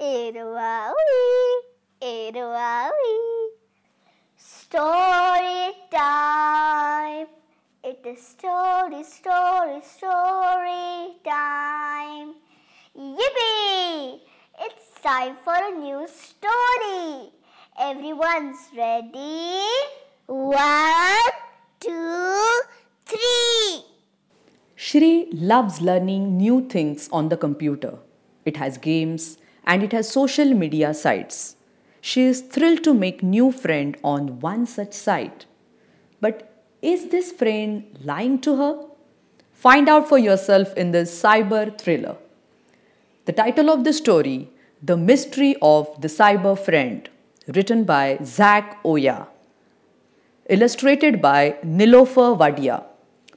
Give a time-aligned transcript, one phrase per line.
[0.00, 0.96] Iruawi,
[2.00, 3.16] Iruawi.
[4.34, 7.26] Story time.
[7.84, 12.32] It is story, story, story time.
[12.96, 14.20] Yippee!
[14.60, 17.32] It's time for a new story.
[17.78, 19.60] Everyone's ready?
[20.24, 21.30] One,
[21.78, 22.60] two,
[23.04, 23.84] three.
[24.76, 27.98] Shri loves learning new things on the computer.
[28.46, 29.36] It has games
[29.70, 31.40] and it has social media sites.
[32.00, 35.46] She is thrilled to make new friend on one such site.
[36.20, 36.38] But
[36.82, 38.72] is this friend lying to her?
[39.52, 42.16] Find out for yourself in this cyber thriller.
[43.26, 44.50] The title of the story,
[44.82, 47.08] The Mystery of the Cyber Friend,
[47.54, 49.28] written by Zach Oya.
[50.48, 52.84] Illustrated by Nilofer Wadia.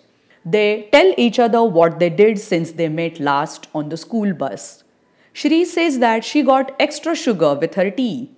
[0.49, 4.85] They tell each other what they did since they met last on the school bus.
[5.33, 8.31] Shri says that she got extra sugar with her tea.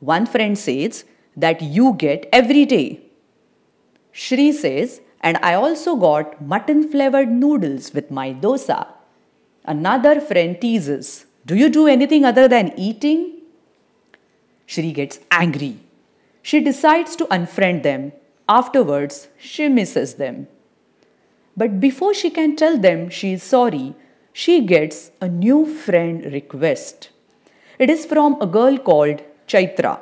[0.00, 1.04] One friend says
[1.36, 3.02] that you get every day.
[4.10, 8.88] Shri says, and I also got mutton flavored noodles with my dosa.
[9.64, 13.40] Another friend teases, Do you do anything other than eating?
[14.66, 15.78] Shri gets angry.
[16.42, 18.12] She decides to unfriend them.
[18.48, 20.48] Afterwards, she misses them.
[21.56, 23.94] But before she can tell them she is sorry,
[24.32, 27.10] she gets a new friend request.
[27.78, 30.00] It is from a girl called Chaitra.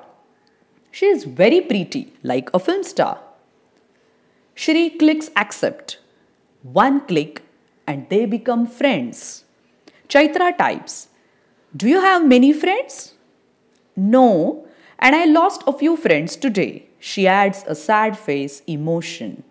[0.93, 3.21] She is very pretty, like a film star.
[4.55, 5.99] Shri clicks accept.
[6.63, 7.43] One click
[7.87, 9.45] and they become friends.
[10.09, 11.09] Chaitra types,
[11.77, 13.15] Do you have many friends?
[13.97, 14.67] No,
[14.99, 16.89] and I lost a few friends today.
[16.99, 19.43] She adds a sad face emotion.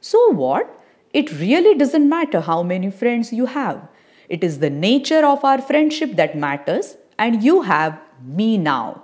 [0.00, 0.77] So what?
[1.18, 3.88] It really doesn't matter how many friends you have.
[4.28, 9.02] It is the nature of our friendship that matters, and you have me now.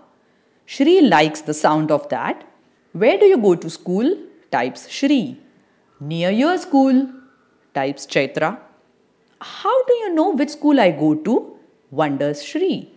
[0.64, 2.44] Shri likes the sound of that.
[2.92, 4.16] Where do you go to school?
[4.52, 5.38] types Shri.
[5.98, 7.08] Near your school,
[7.74, 8.58] types Chaitra.
[9.40, 11.56] How do you know which school I go to?
[11.90, 12.92] wonders Shri.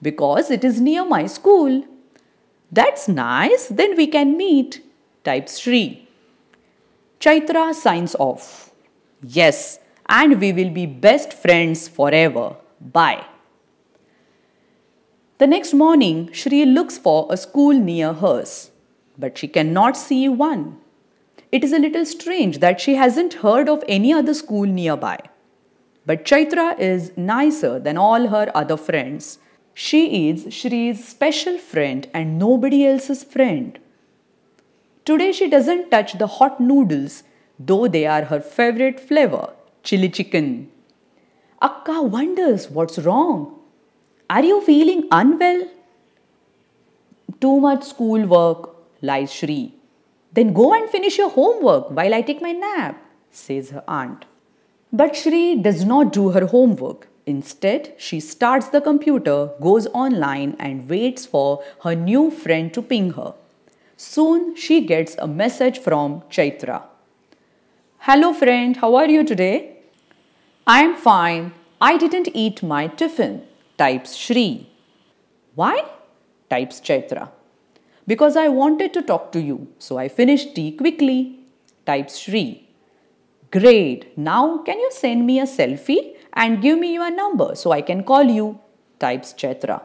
[0.00, 1.82] Because it is near my school.
[2.70, 4.80] That's nice, then we can meet,
[5.24, 6.06] types Shri.
[7.20, 8.72] Chaitra signs off.
[9.22, 12.56] Yes, and we will be best friends forever.
[12.80, 13.26] Bye.
[15.36, 18.70] The next morning, Shri looks for a school near hers,
[19.18, 20.78] but she cannot see one.
[21.52, 25.18] It is a little strange that she hasn't heard of any other school nearby.
[26.06, 29.38] But Chaitra is nicer than all her other friends.
[29.74, 33.78] She is Shri's special friend and nobody else's friend.
[35.04, 37.22] Today she doesn't touch the hot noodles,
[37.58, 39.50] though they are her favorite flavor
[39.82, 40.70] chili chicken.
[41.62, 43.58] Akka wonders what's wrong.
[44.28, 45.68] Are you feeling unwell?
[47.40, 49.74] Too much schoolwork, lies Shri.
[50.32, 54.26] Then go and finish your homework while I take my nap, says her aunt.
[54.92, 57.08] But Shri does not do her homework.
[57.26, 63.12] Instead, she starts the computer, goes online, and waits for her new friend to ping
[63.12, 63.34] her.
[64.02, 66.84] Soon, she gets a message from Chaitra.
[67.98, 69.76] Hello, friend, how are you today?
[70.66, 71.52] I am fine.
[71.82, 73.42] I didn't eat my tiffin,
[73.76, 74.70] types Shri.
[75.54, 75.84] Why?
[76.48, 77.28] types Chaitra.
[78.06, 81.38] Because I wanted to talk to you, so I finished tea quickly,
[81.84, 82.70] types Shri.
[83.50, 87.82] Great, now can you send me a selfie and give me your number so I
[87.82, 88.58] can call you,
[88.98, 89.82] types Chaitra.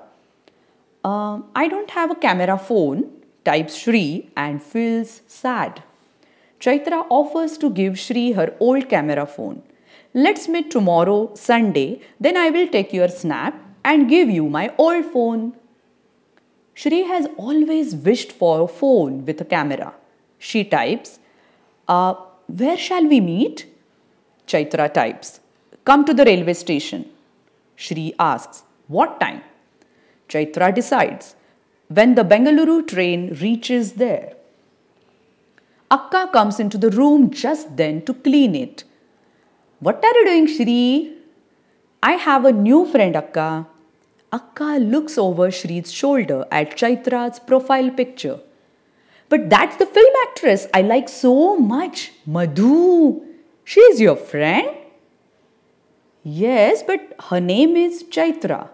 [1.04, 3.12] Uh, I don't have a camera phone,
[3.45, 5.83] types Shri and feels sad.
[6.59, 9.62] Chaitra offers to give Shri her old camera phone.
[10.13, 13.53] Let's meet tomorrow, Sunday, then I will take your snap
[13.83, 15.53] and give you my old phone.
[16.74, 19.94] Shri has always wished for a phone with a camera.
[20.39, 21.19] She types,
[21.88, 22.15] uh,
[22.47, 23.65] Where shall we meet?
[24.47, 25.39] Chaitra types,
[25.86, 27.09] Come to the railway station.
[27.75, 29.42] Shri asks, What time?
[30.30, 31.36] Chaitra decides,
[31.88, 34.34] When the Bengaluru train reaches there.
[35.92, 38.84] Akka comes into the room just then to clean it.
[39.80, 41.14] What are you doing, Shri?
[42.02, 43.68] I have a new friend, Akka.
[44.34, 48.40] Akka looks over Shri's shoulder at Chaitra's profile picture.
[49.30, 53.24] But that's the film actress I like so much, Madhu.
[53.64, 54.70] She is your friend?
[56.24, 58.70] Yes, but her name is Chaitra.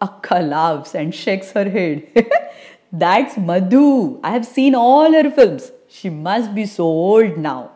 [0.00, 2.06] Akka laughs and shakes her head.
[2.92, 4.20] That's Madhu.
[4.22, 5.72] I have seen all her films.
[5.88, 7.72] She must be so old now.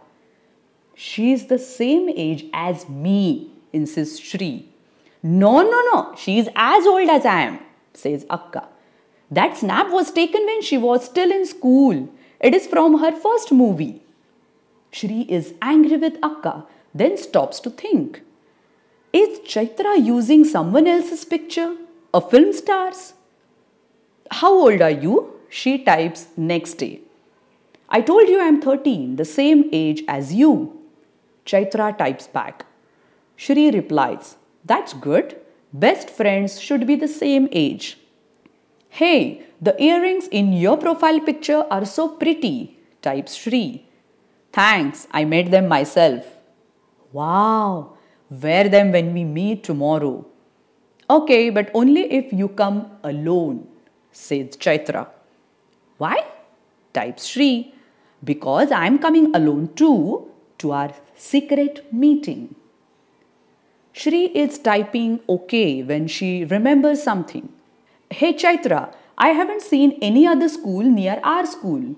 [0.95, 4.69] She is the same age as me, insists Shri.
[5.23, 6.15] No, no, no.
[6.17, 7.59] She is as old as I am,
[7.95, 8.69] says Akka.
[9.31, 12.09] That snap was taken when she was still in school.
[12.41, 14.03] It is from her first movie.
[14.91, 18.23] Shri is angry with Akka, then stops to think.
[19.13, 21.77] Is Chaitra using someone else's picture?
[22.15, 23.15] A film star's?
[24.31, 25.41] How old are you?
[25.49, 27.01] She types next day.
[27.89, 30.79] I told you I'm 13, the same age as you.
[31.47, 32.67] Chaitra types back.
[33.35, 35.41] Shri replies, That's good.
[35.73, 37.99] Best friends should be the same age.
[38.91, 43.87] Hey, the earrings in your profile picture are so pretty, types Shri.
[44.53, 46.27] Thanks, I made them myself.
[47.11, 47.95] Wow,
[48.29, 50.27] wear them when we meet tomorrow.
[51.13, 53.67] Okay, but only if you come alone,
[54.13, 55.09] says Chaitra.
[55.99, 56.25] Why?
[56.95, 57.75] types Shri.
[58.25, 62.55] Because I am coming alone too to our secret meeting.
[63.93, 67.49] Shri is typing okay when she remembers something.
[68.11, 71.97] Hey Chaitra, I haven't seen any other school near our school.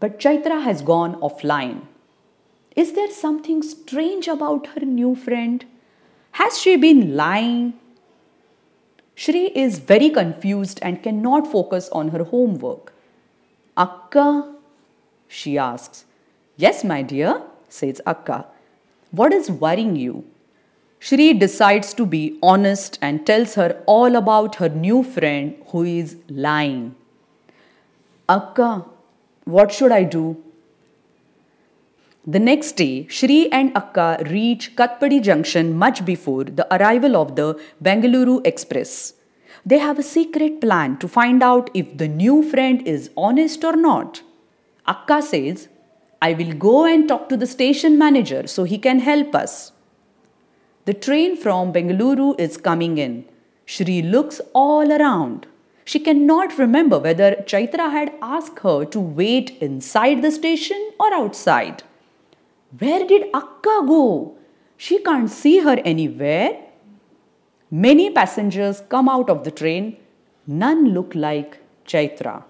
[0.00, 1.82] But Chaitra has gone offline.
[2.74, 5.64] Is there something strange about her new friend?
[6.32, 7.74] Has she been lying?
[9.14, 12.92] Shri is very confused and cannot focus on her homework.
[13.76, 14.54] Akka?
[15.28, 16.04] She asks.
[16.56, 18.46] Yes, my dear, says Akka.
[19.10, 20.24] What is worrying you?
[20.98, 26.16] Shri decides to be honest and tells her all about her new friend who is
[26.28, 26.94] lying.
[28.28, 28.84] Akka,
[29.44, 30.42] what should I do?
[32.24, 37.60] The next day, Shri and Akka reach Katpadi junction much before the arrival of the
[37.82, 39.14] Bengaluru Express.
[39.66, 43.74] They have a secret plan to find out if the new friend is honest or
[43.74, 44.22] not.
[44.86, 45.66] Akka says,
[46.20, 49.72] I will go and talk to the station manager so he can help us.
[50.84, 53.24] The train from Bengaluru is coming in.
[53.64, 55.48] Shri looks all around.
[55.84, 61.82] She cannot remember whether Chaitra had asked her to wait inside the station or outside.
[62.78, 64.36] Where did Akka go?
[64.76, 66.58] She can't see her anywhere.
[67.70, 69.96] Many passengers come out of the train.
[70.46, 72.44] None look like Chaitra.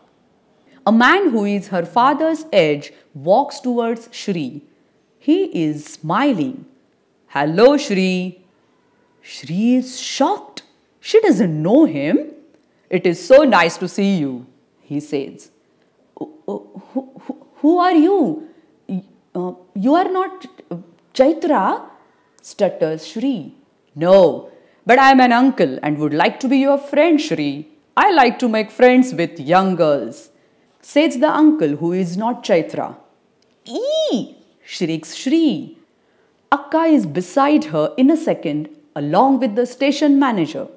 [0.86, 4.62] A man who is her father's age walks towards Shri.
[5.18, 6.66] He is smiling.
[7.28, 8.40] Hello, Shri.
[9.20, 10.62] Shri is shocked.
[11.00, 12.32] She doesn't know him.
[12.90, 14.46] It is so nice to see you,
[14.80, 15.50] he says.
[16.20, 18.48] Oh, oh, who, who, who are you?
[19.34, 20.46] Uh, you are not
[21.14, 21.88] Chaitra,
[22.42, 23.54] stutters Shri.
[23.94, 24.50] No,
[24.84, 27.68] but I am an uncle and would like to be your friend, Shri.
[27.96, 30.30] I like to make friends with young girls,
[30.82, 32.96] says the uncle who is not Chaitra.
[33.66, 34.36] Ee!
[34.64, 35.78] shrieks Shri.
[36.50, 40.68] Akka is beside her in a second, along with the station manager.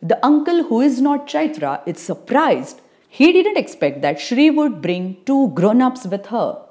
[0.00, 2.80] The uncle who is not Chaitra is surprised.
[3.08, 6.65] He didn't expect that Shri would bring two grown ups with her.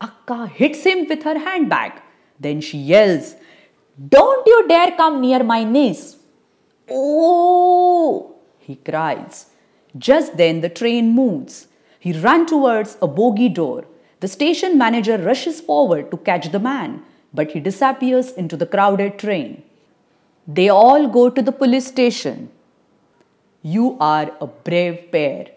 [0.00, 1.92] Akka hits him with her handbag.
[2.38, 3.34] Then she yells,
[4.08, 6.16] Don't you dare come near my niece.
[6.90, 9.46] Oh, he cries.
[9.96, 11.66] Just then the train moves.
[11.98, 13.84] He runs towards a bogie door.
[14.20, 17.02] The station manager rushes forward to catch the man,
[17.32, 19.62] but he disappears into the crowded train.
[20.46, 22.50] They all go to the police station.
[23.62, 25.48] You are a brave pair.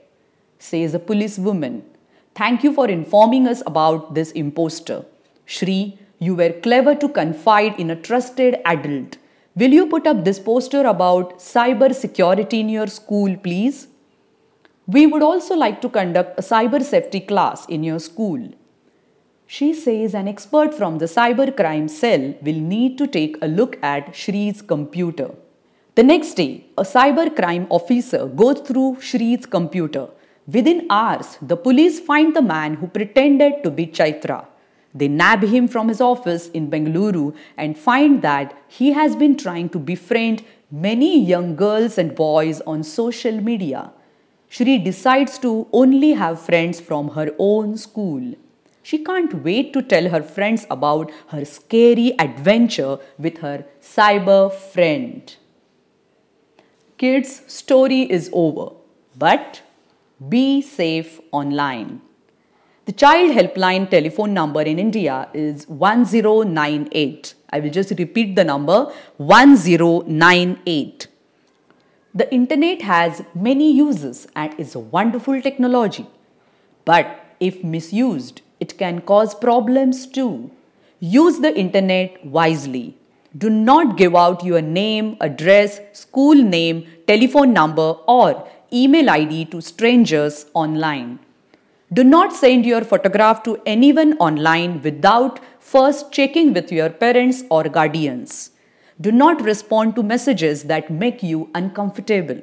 [0.60, 1.91] says a policewoman.
[2.34, 5.06] Thank you for informing us about this impostor.
[5.46, 9.18] Shri, you were clever to confide in a trusted adult.
[9.56, 13.88] Will you put up this poster about cyber security in your school, please?
[14.88, 18.54] We would also like to conduct a cyber safety class in your school.
[19.46, 24.16] She says an expert from the cybercrime cell will need to take a look at
[24.16, 25.32] Shri's computer.
[25.96, 30.08] The next day, a cybercrime officer goes through Shri's computer.
[30.54, 34.48] Within hours, the police find the man who pretended to be Chaitra.
[34.94, 39.70] They nab him from his office in Bengaluru and find that he has been trying
[39.70, 43.92] to befriend many young girls and boys on social media.
[44.50, 48.34] Shri decides to only have friends from her own school.
[48.84, 55.36] She can't wait to tell her friends about her scary adventure with her cyber friend.
[56.98, 58.72] Kids' story is over,
[59.18, 59.62] but
[60.30, 62.02] be safe online.
[62.86, 67.34] The child helpline telephone number in India is 1098.
[67.50, 71.08] I will just repeat the number 1098.
[72.14, 76.06] The internet has many uses and is a wonderful technology.
[76.86, 80.52] But if misused, it can cause problems too.
[81.00, 82.98] Use the internet wisely.
[83.38, 89.62] Do not give out your name, address, school name, telephone number, or email ID to
[89.62, 91.20] strangers online.
[91.94, 97.64] Do not send your photograph to anyone online without first checking with your parents or
[97.64, 98.52] guardians.
[99.00, 102.42] Do not respond to messages that make you uncomfortable.